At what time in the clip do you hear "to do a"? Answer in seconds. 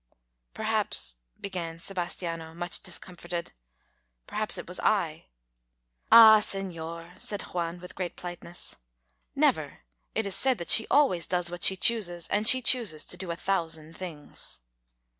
13.05-13.35